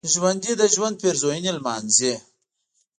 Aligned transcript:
ژوندي 0.13 0.53
د 0.59 0.61
ژوند 0.73 0.95
پېرزوینې 1.01 1.51
لمانځي 1.57 2.13